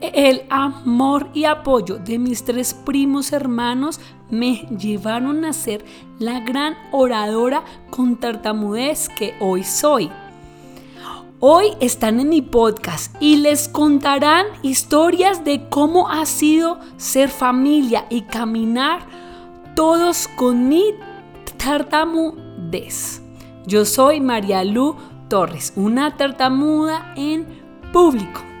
el 0.00 0.42
amor 0.50 1.28
y 1.34 1.44
apoyo 1.44 1.98
de 1.98 2.18
mis 2.18 2.44
tres 2.44 2.74
primos 2.74 3.32
hermanos 3.32 4.00
me 4.30 4.66
llevaron 4.78 5.44
a 5.44 5.52
ser 5.52 5.84
la 6.18 6.40
gran 6.40 6.76
oradora 6.92 7.64
con 7.90 8.16
tartamudez 8.16 9.08
que 9.08 9.34
hoy 9.40 9.64
soy. 9.64 10.10
Hoy 11.40 11.72
están 11.80 12.20
en 12.20 12.30
mi 12.30 12.40
podcast 12.40 13.14
y 13.20 13.36
les 13.36 13.68
contarán 13.68 14.46
historias 14.62 15.44
de 15.44 15.68
cómo 15.68 16.08
ha 16.08 16.24
sido 16.24 16.80
ser 16.96 17.28
familia 17.28 18.06
y 18.08 18.22
caminar 18.22 19.06
todos 19.74 20.28
con 20.28 20.68
mi 20.68 20.94
tartamudez. 21.58 23.20
Yo 23.66 23.84
soy 23.84 24.20
María 24.20 24.64
Lu 24.64 24.96
Torres, 25.28 25.72
una 25.76 26.16
tartamuda 26.16 27.12
en 27.16 27.46
público. 27.92 28.53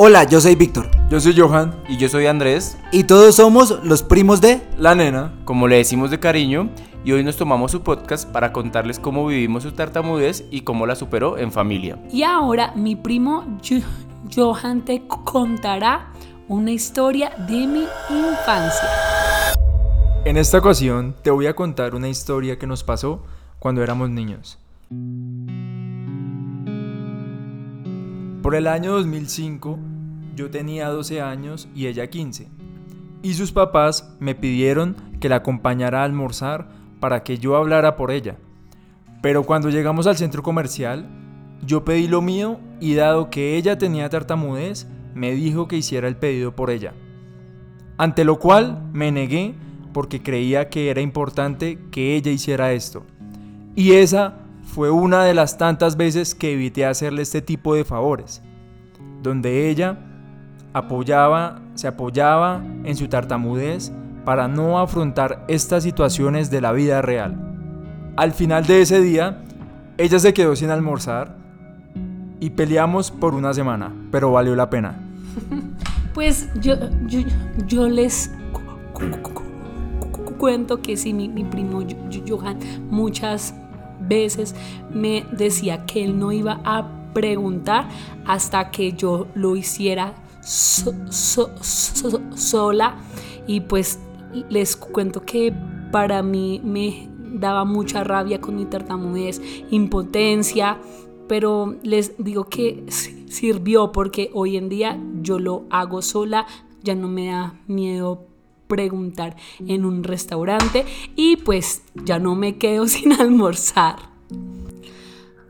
Hola, 0.00 0.22
yo 0.22 0.40
soy 0.40 0.54
Víctor. 0.54 0.88
Yo 1.10 1.18
soy 1.18 1.36
Johan. 1.36 1.74
Y 1.88 1.96
yo 1.96 2.08
soy 2.08 2.26
Andrés. 2.26 2.78
Y 2.92 3.02
todos 3.02 3.34
somos 3.34 3.80
los 3.82 4.04
primos 4.04 4.40
de 4.40 4.62
La 4.78 4.94
Nena. 4.94 5.32
Como 5.44 5.66
le 5.66 5.78
decimos 5.78 6.12
de 6.12 6.20
cariño, 6.20 6.70
y 7.04 7.10
hoy 7.10 7.24
nos 7.24 7.36
tomamos 7.36 7.72
su 7.72 7.82
podcast 7.82 8.30
para 8.30 8.52
contarles 8.52 9.00
cómo 9.00 9.26
vivimos 9.26 9.64
su 9.64 9.72
tartamudez 9.72 10.44
y 10.52 10.60
cómo 10.60 10.86
la 10.86 10.94
superó 10.94 11.36
en 11.36 11.50
familia. 11.50 11.98
Y 12.12 12.22
ahora 12.22 12.72
mi 12.76 12.94
primo 12.94 13.58
Johan 14.32 14.84
te 14.84 15.02
contará 15.08 16.12
una 16.46 16.70
historia 16.70 17.32
de 17.48 17.66
mi 17.66 17.84
infancia. 18.08 18.88
En 20.24 20.36
esta 20.36 20.58
ocasión 20.58 21.16
te 21.24 21.32
voy 21.32 21.48
a 21.48 21.56
contar 21.56 21.96
una 21.96 22.08
historia 22.08 22.56
que 22.56 22.68
nos 22.68 22.84
pasó 22.84 23.24
cuando 23.58 23.82
éramos 23.82 24.10
niños. 24.10 24.60
Por 28.48 28.54
el 28.54 28.66
año 28.66 28.92
2005, 28.92 29.78
yo 30.34 30.48
tenía 30.48 30.88
12 30.88 31.20
años 31.20 31.68
y 31.74 31.86
ella 31.86 32.08
15. 32.08 32.48
Y 33.22 33.34
sus 33.34 33.52
papás 33.52 34.16
me 34.20 34.34
pidieron 34.34 34.96
que 35.20 35.28
la 35.28 35.36
acompañara 35.36 36.00
a 36.00 36.04
almorzar 36.04 36.70
para 36.98 37.24
que 37.24 37.36
yo 37.36 37.56
hablara 37.56 37.94
por 37.94 38.10
ella. 38.10 38.38
Pero 39.20 39.42
cuando 39.42 39.68
llegamos 39.68 40.06
al 40.06 40.16
centro 40.16 40.42
comercial, 40.42 41.04
yo 41.62 41.84
pedí 41.84 42.08
lo 42.08 42.22
mío 42.22 42.58
y 42.80 42.94
dado 42.94 43.28
que 43.28 43.58
ella 43.58 43.76
tenía 43.76 44.08
tartamudez, 44.08 44.88
me 45.12 45.32
dijo 45.32 45.68
que 45.68 45.76
hiciera 45.76 46.08
el 46.08 46.16
pedido 46.16 46.56
por 46.56 46.70
ella. 46.70 46.94
Ante 47.98 48.24
lo 48.24 48.38
cual 48.38 48.82
me 48.94 49.12
negué 49.12 49.56
porque 49.92 50.22
creía 50.22 50.70
que 50.70 50.88
era 50.88 51.02
importante 51.02 51.78
que 51.90 52.16
ella 52.16 52.30
hiciera 52.30 52.72
esto. 52.72 53.04
Y 53.76 53.92
esa 53.92 54.38
fue 54.78 54.92
una 54.92 55.24
de 55.24 55.34
las 55.34 55.58
tantas 55.58 55.96
veces 55.96 56.36
que 56.36 56.52
evité 56.52 56.86
hacerle 56.86 57.22
este 57.22 57.42
tipo 57.42 57.74
de 57.74 57.84
favores, 57.84 58.42
donde 59.24 59.68
ella 59.70 59.98
apoyaba, 60.72 61.62
se 61.74 61.88
apoyaba 61.88 62.62
en 62.84 62.94
su 62.94 63.08
tartamudez 63.08 63.90
para 64.24 64.46
no 64.46 64.78
afrontar 64.78 65.44
estas 65.48 65.82
situaciones 65.82 66.52
de 66.52 66.60
la 66.60 66.70
vida 66.70 67.02
real. 67.02 67.36
Al 68.16 68.30
final 68.30 68.66
de 68.66 68.82
ese 68.82 69.00
día, 69.00 69.42
ella 69.96 70.20
se 70.20 70.32
quedó 70.32 70.54
sin 70.54 70.70
almorzar 70.70 71.36
y 72.38 72.50
peleamos 72.50 73.10
por 73.10 73.34
una 73.34 73.52
semana, 73.54 73.92
pero 74.12 74.30
valió 74.30 74.54
la 74.54 74.70
pena. 74.70 74.96
Pues 76.14 76.48
yo, 76.60 76.74
yo, 77.66 77.88
les 77.88 78.30
cuento 80.38 80.82
que 80.82 80.96
sí, 80.96 81.12
mi, 81.12 81.28
mi 81.28 81.42
primo 81.42 81.82
Johan 82.28 82.58
muchas 82.90 83.54
veces 84.08 84.54
me 84.92 85.24
decía 85.32 85.84
que 85.86 86.04
él 86.04 86.18
no 86.18 86.32
iba 86.32 86.60
a 86.64 87.12
preguntar 87.12 87.88
hasta 88.26 88.70
que 88.70 88.92
yo 88.92 89.26
lo 89.34 89.56
hiciera 89.56 90.14
sola. 92.34 92.96
Y 93.46 93.60
pues 93.60 93.98
les 94.48 94.76
cuento 94.76 95.22
que 95.22 95.54
para 95.90 96.22
mí 96.22 96.60
me 96.62 97.08
daba 97.32 97.64
mucha 97.64 98.04
rabia 98.04 98.40
con 98.40 98.56
mi 98.56 98.64
tartamudez, 98.66 99.40
impotencia, 99.70 100.78
pero 101.28 101.76
les 101.82 102.14
digo 102.18 102.44
que 102.44 102.84
sirvió 102.88 103.92
porque 103.92 104.30
hoy 104.32 104.56
en 104.56 104.68
día 104.68 104.98
yo 105.20 105.38
lo 105.38 105.64
hago 105.70 106.02
sola, 106.02 106.46
ya 106.82 106.94
no 106.94 107.08
me 107.08 107.26
da 107.26 107.60
miedo 107.66 108.27
preguntar 108.68 109.36
en 109.66 109.84
un 109.84 110.04
restaurante 110.04 110.84
y 111.16 111.36
pues 111.36 111.82
ya 112.04 112.18
no 112.18 112.36
me 112.36 112.56
quedo 112.58 112.86
sin 112.86 113.12
almorzar. 113.12 113.96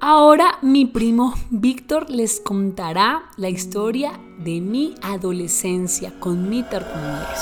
Ahora 0.01 0.59
mi 0.63 0.87
primo 0.87 1.35
Víctor 1.51 2.09
les 2.09 2.41
contará 2.41 3.25
la 3.37 3.49
historia 3.49 4.13
de 4.39 4.61
mi 4.61 4.95
adolescencia 5.03 6.19
con 6.21 6.49
mi 6.49 6.63
tartamudez. 6.63 7.41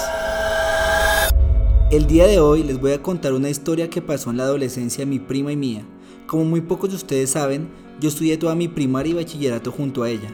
El 1.91 2.07
día 2.07 2.27
de 2.27 2.41
hoy 2.41 2.63
les 2.63 2.81
voy 2.81 2.93
a 2.93 3.03
contar 3.03 3.35
una 3.35 3.51
historia 3.51 3.91
que 3.91 4.01
pasó 4.01 4.31
en 4.31 4.39
la 4.39 4.45
adolescencia 4.45 5.05
de 5.05 5.11
mi 5.11 5.19
prima 5.19 5.53
y 5.53 5.57
mía. 5.57 5.87
Como 6.27 6.45
muy 6.45 6.63
pocos 6.63 6.91
de 6.91 6.97
ustedes 6.97 7.31
saben, 7.31 7.69
yo 8.01 8.09
estudié 8.09 8.39
toda 8.39 8.55
mi 8.55 8.69
primaria 8.69 9.13
y 9.13 9.15
bachillerato 9.15 9.71
junto 9.71 10.03
a 10.03 10.11
ella. 10.11 10.31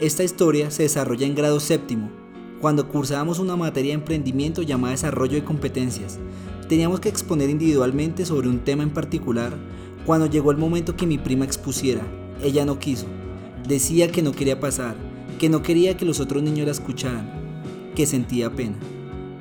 Esta 0.00 0.24
historia 0.24 0.70
se 0.70 0.82
desarrolla 0.82 1.26
en 1.26 1.34
grado 1.34 1.60
séptimo, 1.60 2.10
cuando 2.60 2.88
cursábamos 2.88 3.38
una 3.38 3.56
materia 3.56 3.90
de 3.90 4.00
emprendimiento 4.00 4.62
llamada 4.62 4.92
Desarrollo 4.92 5.34
de 5.34 5.44
Competencias. 5.44 6.18
Teníamos 6.68 7.00
que 7.00 7.08
exponer 7.08 7.50
individualmente 7.50 8.24
sobre 8.24 8.48
un 8.48 8.60
tema 8.60 8.82
en 8.82 8.90
particular. 8.90 9.52
Cuando 10.04 10.26
llegó 10.26 10.50
el 10.50 10.56
momento 10.56 10.96
que 10.96 11.06
mi 11.06 11.18
prima 11.18 11.44
expusiera, 11.44 12.02
ella 12.42 12.64
no 12.64 12.78
quiso. 12.78 13.06
Decía 13.68 14.10
que 14.10 14.22
no 14.22 14.32
quería 14.32 14.58
pasar, 14.58 14.96
que 15.38 15.48
no 15.48 15.62
quería 15.62 15.96
que 15.96 16.04
los 16.04 16.20
otros 16.20 16.42
niños 16.42 16.66
la 16.66 16.72
escucharan, 16.72 17.30
que 17.94 18.06
sentía 18.06 18.50
pena. 18.50 18.76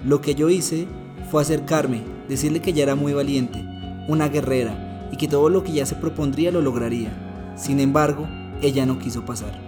Lo 0.05 0.21
que 0.21 0.35
yo 0.35 0.49
hice 0.49 0.87
fue 1.31 1.41
acercarme, 1.41 2.03
decirle 2.27 2.61
que 2.61 2.71
ella 2.71 2.83
era 2.83 2.95
muy 2.95 3.13
valiente, 3.13 3.63
una 4.07 4.27
guerrera, 4.27 5.09
y 5.11 5.17
que 5.17 5.27
todo 5.27 5.49
lo 5.49 5.63
que 5.63 5.71
ella 5.71 5.85
se 5.85 5.95
propondría 5.95 6.51
lo 6.51 6.61
lograría. 6.61 7.53
Sin 7.55 7.79
embargo, 7.79 8.27
ella 8.61 8.85
no 8.85 8.99
quiso 8.99 9.25
pasar. 9.25 9.59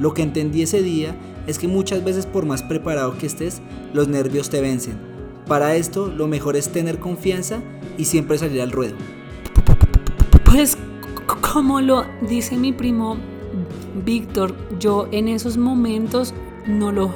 Lo 0.00 0.12
que 0.12 0.22
entendí 0.22 0.62
ese 0.62 0.82
día 0.82 1.14
es 1.46 1.58
que 1.58 1.68
muchas 1.68 2.04
veces 2.04 2.26
por 2.26 2.46
más 2.46 2.62
preparado 2.62 3.16
que 3.18 3.26
estés, 3.26 3.60
los 3.92 4.08
nervios 4.08 4.50
te 4.50 4.60
vencen. 4.60 4.98
Para 5.46 5.76
esto, 5.76 6.06
lo 6.06 6.26
mejor 6.26 6.56
es 6.56 6.70
tener 6.70 6.98
confianza 6.98 7.60
y 7.98 8.06
siempre 8.06 8.38
salir 8.38 8.62
al 8.62 8.72
ruedo. 8.72 8.94
Pues 10.44 10.78
como 11.40 11.80
lo 11.80 12.04
dice 12.28 12.56
mi 12.56 12.72
primo 12.72 13.16
Víctor, 14.04 14.54
yo 14.78 15.08
en 15.12 15.28
esos 15.28 15.56
momentos 15.56 16.34
no 16.66 16.92
lo 16.92 17.12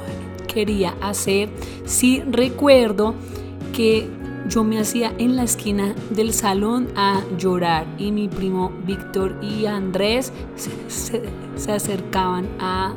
quería 0.47 0.95
hacer. 1.01 1.49
Sí 1.85 2.23
recuerdo 2.29 3.15
que 3.73 4.09
yo 4.47 4.63
me 4.63 4.79
hacía 4.79 5.13
en 5.17 5.35
la 5.35 5.43
esquina 5.43 5.93
del 6.09 6.33
salón 6.33 6.87
a 6.95 7.21
llorar 7.37 7.85
y 7.97 8.11
mi 8.11 8.27
primo 8.27 8.71
Víctor 8.85 9.37
y 9.41 9.65
Andrés 9.65 10.31
se, 10.87 11.21
acercaban 11.71 12.47
a 12.59 12.93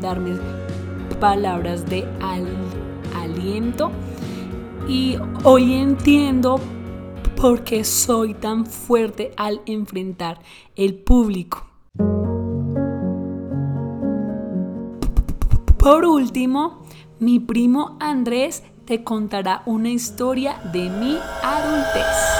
darme 0.00 0.38
palabras 1.20 1.88
de 1.88 2.06
aliento 3.14 3.90
y 4.88 5.16
hoy 5.44 5.74
entiendo 5.74 6.60
por 7.36 7.62
qué 7.62 7.84
soy 7.84 8.34
tan 8.34 8.66
fuerte 8.66 9.32
al 9.36 9.60
enfrentar 9.66 10.40
el 10.76 10.94
público. 10.94 11.66
Por 15.78 16.04
último, 16.04 16.84
mi 17.20 17.38
primo 17.38 17.96
Andrés 18.00 18.62
te 18.84 19.04
contará 19.04 19.62
una 19.66 19.90
historia 19.90 20.60
de 20.72 20.88
mi 20.88 21.16
adultez. 21.42 22.38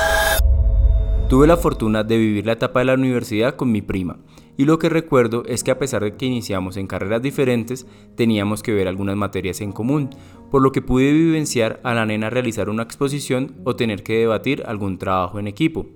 Tuve 1.28 1.46
la 1.46 1.56
fortuna 1.56 2.02
de 2.04 2.16
vivir 2.16 2.46
la 2.46 2.52
etapa 2.52 2.78
de 2.80 2.86
la 2.86 2.94
universidad 2.94 3.54
con 3.54 3.70
mi 3.70 3.82
prima, 3.82 4.16
y 4.58 4.64
lo 4.64 4.80
que 4.80 4.88
recuerdo 4.88 5.44
es 5.46 5.62
que 5.62 5.70
a 5.70 5.78
pesar 5.78 6.02
de 6.02 6.16
que 6.16 6.26
iniciamos 6.26 6.76
en 6.76 6.88
carreras 6.88 7.22
diferentes, 7.22 7.86
teníamos 8.16 8.64
que 8.64 8.74
ver 8.74 8.88
algunas 8.88 9.16
materias 9.16 9.60
en 9.60 9.70
común, 9.70 10.10
por 10.50 10.62
lo 10.62 10.72
que 10.72 10.82
pude 10.82 11.12
vivenciar 11.12 11.78
a 11.84 11.94
la 11.94 12.04
nena 12.04 12.28
realizar 12.28 12.68
una 12.68 12.82
exposición 12.82 13.54
o 13.62 13.76
tener 13.76 14.02
que 14.02 14.18
debatir 14.18 14.64
algún 14.66 14.98
trabajo 14.98 15.38
en 15.38 15.46
equipo. 15.46 15.86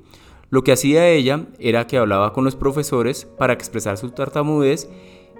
Lo 0.49 0.63
que 0.63 0.71
hacía 0.71 1.09
ella 1.09 1.47
era 1.59 1.89
que 1.89 1.99
hablaba 1.99 2.33
con 2.33 2.45
los 2.45 2.55
profesores 2.55 3.25
para 3.25 3.53
expresar 3.53 3.99
su 3.99 4.11
tartamudez 4.11 4.89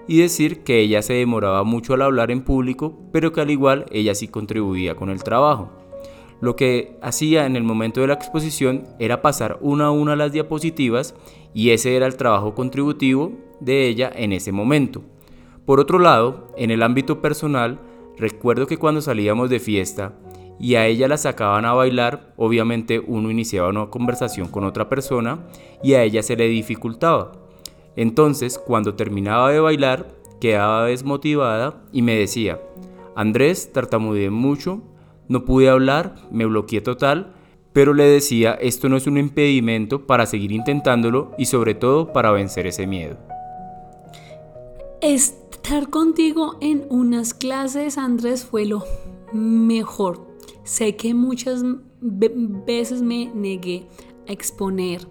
y 0.05 0.19
decir 0.19 0.65
que 0.65 0.81
ella 0.81 1.01
se 1.01 1.13
demoraba 1.13 1.63
mucho 1.63 1.93
al 1.93 2.01
hablar 2.01 2.29
en 2.29 2.41
público, 2.41 3.07
pero 3.13 3.31
que 3.31 3.39
al 3.39 3.51
igual 3.51 3.85
ella 3.89 4.15
sí 4.15 4.27
contribuía 4.27 4.95
con 4.95 5.09
el 5.09 5.23
trabajo. 5.23 5.82
Lo 6.43 6.57
que 6.57 6.97
hacía 7.01 7.45
en 7.45 7.55
el 7.55 7.63
momento 7.63 8.01
de 8.01 8.07
la 8.07 8.15
exposición 8.15 8.83
era 8.99 9.21
pasar 9.21 9.59
una 9.61 9.85
a 9.85 9.91
una 9.91 10.17
las 10.17 10.33
diapositivas 10.33 11.15
y 11.53 11.69
ese 11.69 11.95
era 11.95 12.05
el 12.05 12.17
trabajo 12.17 12.53
contributivo 12.53 13.31
de 13.61 13.87
ella 13.87 14.11
en 14.13 14.33
ese 14.33 14.51
momento. 14.51 15.03
Por 15.65 15.79
otro 15.79 15.99
lado, 15.99 16.51
en 16.57 16.69
el 16.69 16.83
ámbito 16.83 17.21
personal, 17.21 17.79
recuerdo 18.17 18.67
que 18.67 18.75
cuando 18.75 18.99
salíamos 18.99 19.49
de 19.49 19.61
fiesta 19.61 20.19
y 20.59 20.75
a 20.75 20.85
ella 20.85 21.07
la 21.07 21.15
sacaban 21.15 21.63
a 21.63 21.71
bailar, 21.71 22.33
obviamente 22.35 22.99
uno 22.99 23.31
iniciaba 23.31 23.69
una 23.69 23.89
conversación 23.89 24.49
con 24.49 24.65
otra 24.65 24.89
persona 24.89 25.47
y 25.81 25.93
a 25.93 26.03
ella 26.03 26.21
se 26.23 26.35
le 26.35 26.49
dificultaba. 26.49 27.31
Entonces, 27.95 28.59
cuando 28.59 28.95
terminaba 28.95 29.49
de 29.49 29.61
bailar, 29.61 30.09
quedaba 30.41 30.87
desmotivada 30.87 31.85
y 31.93 32.01
me 32.01 32.17
decía, 32.17 32.59
Andrés, 33.15 33.71
tartamudeé 33.71 34.29
mucho, 34.29 34.81
no 35.27 35.45
pude 35.45 35.69
hablar, 35.69 36.15
me 36.31 36.45
bloqueé 36.45 36.81
total, 36.81 37.33
pero 37.73 37.93
le 37.93 38.03
decía, 38.03 38.53
esto 38.53 38.87
no 38.87 38.97
es 38.97 39.07
un 39.07 39.17
impedimento 39.17 40.05
para 40.05 40.25
seguir 40.25 40.51
intentándolo 40.51 41.31
y 41.37 41.45
sobre 41.45 41.73
todo 41.73 42.13
para 42.13 42.31
vencer 42.31 42.67
ese 42.67 42.85
miedo. 42.85 43.17
Estar 45.01 45.89
contigo 45.89 46.57
en 46.61 46.85
unas 46.89 47.33
clases, 47.33 47.97
Andrés, 47.97 48.45
fue 48.45 48.65
lo 48.65 48.83
mejor. 49.33 50.27
Sé 50.63 50.95
que 50.95 51.13
muchas 51.13 51.63
veces 51.99 53.01
me 53.01 53.31
negué 53.33 53.87
a 54.27 54.31
exponer 54.31 55.07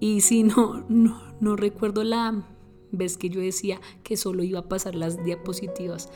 y 0.00 0.20
si 0.20 0.44
no, 0.44 0.84
no, 0.88 1.20
no 1.40 1.56
recuerdo 1.56 2.04
la 2.04 2.44
vez 2.90 3.18
que 3.18 3.28
yo 3.28 3.40
decía 3.40 3.80
que 4.02 4.16
solo 4.16 4.42
iba 4.42 4.60
a 4.60 4.68
pasar 4.68 4.94
las 4.94 5.22
diapositivas, 5.24 6.10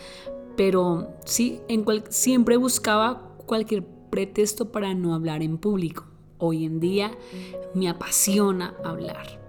pero 0.57 1.15
sí, 1.25 1.61
en 1.69 1.85
cual, 1.85 2.05
siempre 2.09 2.57
buscaba 2.57 3.37
cualquier 3.47 3.85
pretexto 4.11 4.71
para 4.71 4.95
no 4.95 5.15
hablar 5.15 5.43
en 5.43 5.59
público. 5.59 6.05
Hoy 6.39 6.65
en 6.65 6.81
día 6.81 7.13
me 7.75 7.89
apasiona 7.89 8.75
hablar 8.85 9.41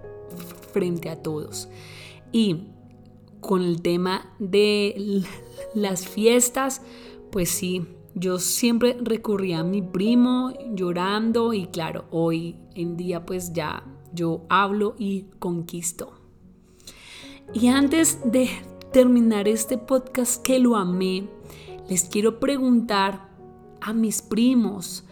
frente 0.72 1.10
a 1.10 1.22
todos. 1.22 1.68
Y 2.32 2.68
con 3.40 3.62
el 3.62 3.82
tema 3.82 4.32
de 4.38 5.22
las 5.74 6.06
fiestas, 6.06 6.82
pues 7.30 7.50
sí, 7.50 7.86
yo 8.14 8.38
siempre 8.38 8.96
recurría 9.00 9.60
a 9.60 9.64
mi 9.64 9.82
primo 9.82 10.52
llorando 10.72 11.52
y 11.52 11.66
claro, 11.66 12.04
hoy 12.10 12.56
en 12.74 12.96
día 12.96 13.26
pues 13.26 13.52
ya 13.52 13.84
yo 14.12 14.42
hablo 14.48 14.94
y 14.98 15.26
conquisto. 15.40 16.12
Y 17.52 17.68
antes 17.68 18.18
de 18.24 18.48
terminar 18.94 19.48
este 19.48 19.76
podcast 19.76 20.40
que 20.40 20.60
lo 20.60 20.76
amé, 20.76 21.28
les 21.88 22.04
quiero 22.04 22.38
preguntar 22.38 23.28
a 23.80 23.92
mis 23.92 24.22
primos 24.22 25.02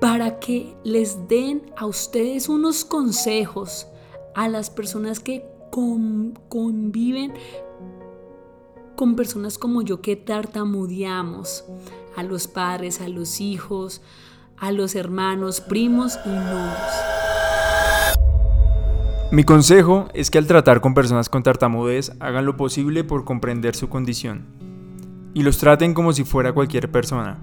para 0.00 0.40
que 0.40 0.76
les 0.82 1.28
den 1.28 1.62
a 1.76 1.86
ustedes 1.86 2.48
unos 2.48 2.84
consejos 2.84 3.86
a 4.34 4.48
las 4.48 4.68
personas 4.68 5.20
que 5.20 5.46
conviven 6.48 7.34
con 8.96 9.14
personas 9.14 9.58
como 9.58 9.82
yo 9.82 10.00
que 10.00 10.16
tartamudeamos, 10.16 11.64
a 12.16 12.24
los 12.24 12.48
padres, 12.48 13.00
a 13.00 13.06
los 13.06 13.40
hijos, 13.40 14.02
a 14.56 14.72
los 14.72 14.96
hermanos, 14.96 15.60
primos 15.60 16.18
y 16.24 16.30
novios. 16.30 17.23
Mi 19.34 19.42
consejo 19.42 20.06
es 20.14 20.30
que 20.30 20.38
al 20.38 20.46
tratar 20.46 20.80
con 20.80 20.94
personas 20.94 21.28
con 21.28 21.42
tartamudez 21.42 22.12
hagan 22.20 22.46
lo 22.46 22.56
posible 22.56 23.02
por 23.02 23.24
comprender 23.24 23.74
su 23.74 23.88
condición 23.88 24.44
y 25.34 25.42
los 25.42 25.58
traten 25.58 25.92
como 25.92 26.12
si 26.12 26.22
fuera 26.22 26.52
cualquier 26.52 26.88
persona. 26.88 27.38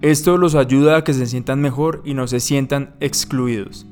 Esto 0.00 0.36
los 0.36 0.56
ayuda 0.56 0.96
a 0.96 1.04
que 1.04 1.14
se 1.14 1.26
sientan 1.26 1.60
mejor 1.60 2.02
y 2.04 2.14
no 2.14 2.26
se 2.26 2.40
sientan 2.40 2.96
excluidos. 2.98 3.86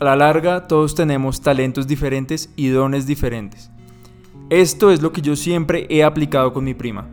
A 0.00 0.04
la 0.04 0.16
larga 0.16 0.66
todos 0.68 0.94
tenemos 0.94 1.40
talentos 1.40 1.86
diferentes 1.86 2.50
y 2.56 2.68
dones 2.68 3.06
diferentes. 3.06 3.70
Esto 4.50 4.90
es 4.90 5.00
lo 5.00 5.14
que 5.14 5.22
yo 5.22 5.34
siempre 5.34 5.86
he 5.88 6.04
aplicado 6.04 6.52
con 6.52 6.64
mi 6.64 6.74
prima. 6.74 7.08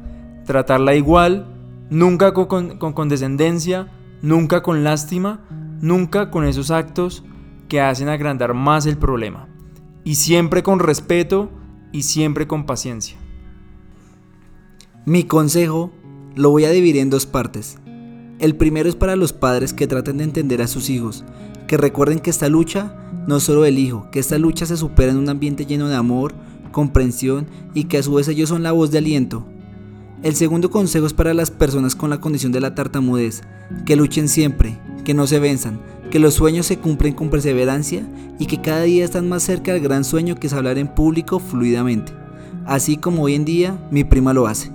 Tratarla 0.45 0.93
igual, 0.93 1.47
nunca 1.89 2.33
con, 2.33 2.79
condescendencia, 2.79 3.87
nunca 4.21 4.61
con 4.61 4.83
lástima, 4.83 5.39
nunca 5.79 6.31
con 6.31 6.43
esos 6.43 6.69
actos 6.69 7.23
que 7.69 7.79
hacen 7.79 8.09
agrandar 8.09 8.53
más 8.53 8.85
el 8.85 8.97
problema. 8.97 9.52
Y 10.03 10.15
siempre 10.15 10.63
con 10.63 10.79
respeto 10.79 11.49
y 11.91 12.03
siempre 12.03 12.47
con 12.47 12.65
paciencia. 12.65 13.17
Mi 15.05 15.23
consejo 15.23 15.91
lo 16.35 16.49
voy 16.49 16.65
a 16.65 16.71
dividir 16.71 16.97
en 16.97 17.09
dos 17.09 17.25
partes. 17.25 17.77
El 18.39 18.55
primero 18.55 18.89
es 18.89 18.95
para 18.95 19.15
los 19.15 19.31
padres 19.31 19.73
que 19.73 19.87
traten 19.87 20.17
de 20.17 20.23
entender 20.25 20.61
a 20.61 20.67
sus 20.67 20.89
hijos, 20.89 21.23
que 21.67 21.77
recuerden 21.77 22.19
que 22.19 22.29
esta 22.29 22.49
lucha 22.49 22.95
no 23.27 23.37
es 23.37 23.43
solo 23.43 23.61
del 23.61 23.79
hijo, 23.79 24.09
que 24.11 24.19
esta 24.19 24.37
lucha 24.37 24.65
se 24.65 24.75
supera 24.75 25.11
en 25.11 25.17
un 25.17 25.29
ambiente 25.29 25.65
lleno 25.65 25.87
de 25.87 25.95
amor, 25.95 26.33
comprensión 26.71 27.47
y 27.73 27.85
que 27.85 27.99
a 27.99 28.03
su 28.03 28.13
vez 28.15 28.27
ellos 28.27 28.49
son 28.49 28.63
la 28.63 28.73
voz 28.73 28.91
de 28.91 28.97
aliento. 28.97 29.45
El 30.23 30.35
segundo 30.35 30.71
consejo 30.71 31.05
es 31.05 31.13
para 31.13 31.33
las 31.33 31.51
personas 31.51 31.95
con 31.95 32.09
la 32.09 32.19
condición 32.19 32.51
de 32.51 32.59
la 32.59 32.75
tartamudez, 32.75 33.43
que 33.85 33.95
luchen 33.95 34.27
siempre, 34.27 34.77
que 35.03 35.13
no 35.13 35.27
se 35.27 35.39
venzan, 35.39 35.79
que 36.13 36.19
los 36.19 36.35
sueños 36.35 36.67
se 36.67 36.77
cumplen 36.77 37.15
con 37.15 37.31
perseverancia 37.31 38.07
y 38.37 38.45
que 38.45 38.61
cada 38.61 38.83
día 38.83 39.03
están 39.03 39.27
más 39.27 39.41
cerca 39.41 39.73
del 39.73 39.81
gran 39.81 40.03
sueño 40.03 40.35
que 40.35 40.45
es 40.45 40.53
hablar 40.53 40.77
en 40.77 40.87
público 40.87 41.39
fluidamente, 41.39 42.13
así 42.67 42.97
como 42.97 43.23
hoy 43.23 43.33
en 43.33 43.45
día 43.45 43.83
mi 43.89 44.03
prima 44.03 44.31
lo 44.31 44.45
hace. 44.45 44.71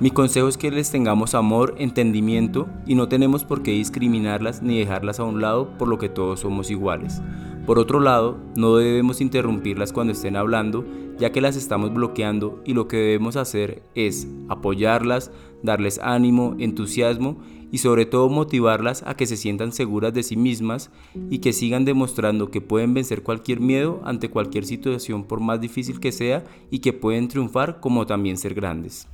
Mi 0.00 0.10
consejo 0.10 0.48
es 0.48 0.56
que 0.56 0.70
les 0.70 0.90
tengamos 0.90 1.34
amor, 1.34 1.74
entendimiento 1.76 2.66
y 2.86 2.94
no 2.94 3.08
tenemos 3.08 3.44
por 3.44 3.62
qué 3.62 3.72
discriminarlas 3.72 4.62
ni 4.62 4.78
dejarlas 4.78 5.20
a 5.20 5.24
un 5.24 5.42
lado 5.42 5.68
por 5.76 5.86
lo 5.86 5.98
que 5.98 6.08
todos 6.08 6.40
somos 6.40 6.70
iguales. 6.70 7.20
Por 7.66 7.78
otro 7.78 8.00
lado, 8.00 8.38
no 8.56 8.76
debemos 8.76 9.20
interrumpirlas 9.20 9.92
cuando 9.92 10.14
estén 10.14 10.34
hablando, 10.34 10.86
ya 11.18 11.30
que 11.30 11.42
las 11.42 11.56
estamos 11.56 11.92
bloqueando 11.92 12.62
y 12.64 12.72
lo 12.72 12.88
que 12.88 12.96
debemos 12.96 13.36
hacer 13.36 13.82
es 13.94 14.28
apoyarlas, 14.48 15.30
darles 15.62 16.00
ánimo, 16.02 16.56
entusiasmo 16.58 17.42
y 17.74 17.78
sobre 17.78 18.06
todo 18.06 18.28
motivarlas 18.28 19.02
a 19.04 19.16
que 19.16 19.26
se 19.26 19.36
sientan 19.36 19.72
seguras 19.72 20.14
de 20.14 20.22
sí 20.22 20.36
mismas 20.36 20.92
y 21.28 21.38
que 21.38 21.52
sigan 21.52 21.84
demostrando 21.84 22.52
que 22.52 22.60
pueden 22.60 22.94
vencer 22.94 23.24
cualquier 23.24 23.58
miedo 23.58 24.00
ante 24.04 24.30
cualquier 24.30 24.64
situación 24.64 25.24
por 25.24 25.40
más 25.40 25.60
difícil 25.60 25.98
que 25.98 26.12
sea 26.12 26.44
y 26.70 26.78
que 26.78 26.92
pueden 26.92 27.26
triunfar 27.26 27.80
como 27.80 28.06
también 28.06 28.36
ser 28.36 28.54
grandes. 28.54 29.08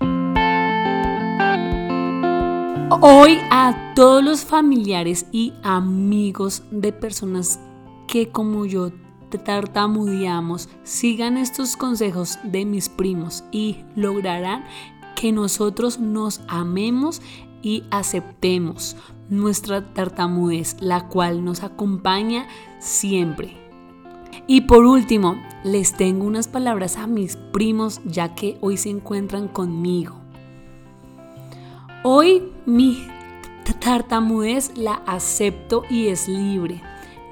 Hoy 3.01 3.39
a 3.51 3.95
todos 3.97 4.23
los 4.23 4.45
familiares 4.45 5.25
y 5.33 5.55
amigos 5.63 6.63
de 6.71 6.93
personas 6.93 7.59
que 8.09 8.29
como 8.29 8.67
yo 8.67 8.93
tartamudeamos, 9.43 10.69
sigan 10.83 11.39
estos 11.39 11.79
consejos 11.79 12.39
de 12.45 12.67
mis 12.67 12.91
primos 12.91 13.43
y 13.53 13.79
lograrán 13.97 14.67
que 15.17 15.33
nosotros 15.33 15.99
nos 15.99 16.43
amemos 16.47 17.23
y 17.62 17.85
aceptemos 17.91 18.97
nuestra 19.29 19.93
tartamudez, 19.93 20.77
la 20.81 21.09
cual 21.09 21.45
nos 21.45 21.62
acompaña 21.62 22.47
siempre. 22.79 23.57
Y 24.47 24.62
por 24.62 24.85
último, 24.85 25.37
les 25.65 25.95
tengo 25.95 26.25
unas 26.25 26.49
palabras 26.49 26.97
a 26.97 27.07
mis 27.07 27.37
primos 27.37 28.01
ya 28.05 28.34
que 28.34 28.58
hoy 28.61 28.77
se 28.77 28.91
encuentran 28.91 29.49
conmigo. 29.49 30.17
Hoy 32.03 32.43
mi 32.67 33.06
tartamudez 33.81 34.77
la 34.77 34.94
acepto 35.06 35.84
y 35.89 36.08
es 36.08 36.29
libre 36.29 36.82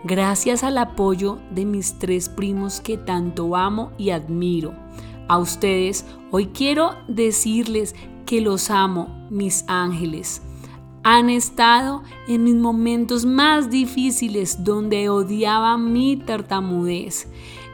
gracias 0.04 0.62
al 0.62 0.78
apoyo 0.78 1.38
de 1.50 1.64
mis 1.64 1.98
tres 1.98 2.28
primos 2.28 2.80
que 2.80 2.96
tanto 2.96 3.56
amo 3.56 3.92
y 3.98 4.10
admiro. 4.10 4.74
A 5.28 5.38
ustedes 5.38 6.06
hoy 6.30 6.46
quiero 6.46 6.94
decirles 7.08 7.94
que 8.28 8.42
los 8.42 8.68
amo, 8.68 9.08
mis 9.30 9.64
ángeles. 9.68 10.42
Han 11.02 11.30
estado 11.30 12.02
en 12.28 12.44
mis 12.44 12.56
momentos 12.56 13.24
más 13.24 13.70
difíciles 13.70 14.62
donde 14.64 15.08
odiaba 15.08 15.78
mi 15.78 16.18
tartamudez 16.18 17.26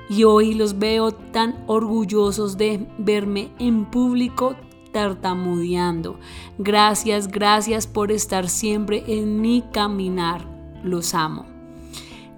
y 0.08 0.22
hoy 0.22 0.54
los 0.54 0.78
veo 0.78 1.10
tan 1.10 1.64
orgullosos 1.66 2.56
de 2.56 2.86
verme 2.98 3.50
en 3.58 3.84
público 3.86 4.54
tartamudeando. 4.92 6.20
Gracias, 6.58 7.26
gracias 7.26 7.88
por 7.88 8.12
estar 8.12 8.48
siempre 8.48 9.02
en 9.08 9.40
mi 9.40 9.64
caminar. 9.72 10.46
Los 10.84 11.14
amo. 11.14 11.46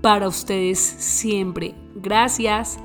para 0.00 0.28
ustedes 0.28 0.78
siempre. 0.78 1.74
Gracias. 1.96 2.78